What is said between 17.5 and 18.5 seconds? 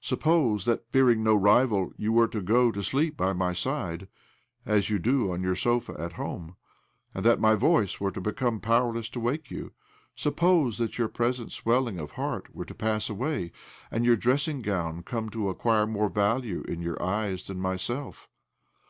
myself?